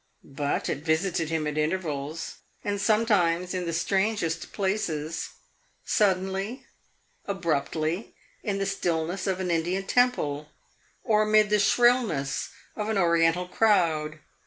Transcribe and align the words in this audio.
But 0.23 0.67
it 0.67 0.79
visited 0.79 1.29
him 1.29 1.45
at 1.45 1.59
intervals, 1.59 2.37
and 2.63 2.81
sometimes 2.81 3.53
in 3.53 3.67
the 3.67 3.71
strangest 3.71 4.51
places 4.51 5.29
suddenly, 5.85 6.65
abruptly, 7.27 8.15
in 8.41 8.57
the 8.57 8.65
stillness 8.65 9.27
of 9.27 9.39
an 9.39 9.51
Indian 9.51 9.85
temple, 9.85 10.49
or 11.03 11.21
amid 11.21 11.51
the 11.51 11.59
shrillness 11.59 12.49
of 12.75 12.89
an 12.89 12.97
Oriental 12.97 13.47
crowd. 13.47 14.17